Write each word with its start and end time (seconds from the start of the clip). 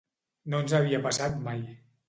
No 0.53 0.61
ens 0.63 0.73
havia 0.79 1.03
passat 1.05 1.39
mai. 1.49 1.65